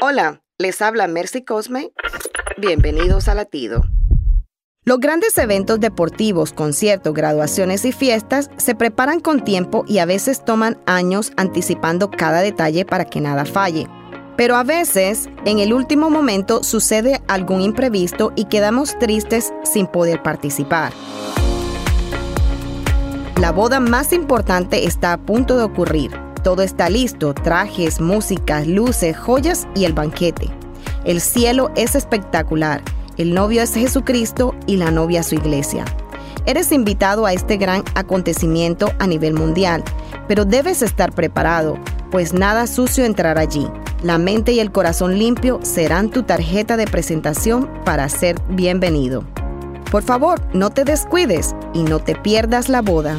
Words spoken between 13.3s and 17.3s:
falle. Pero a veces, en el último momento, sucede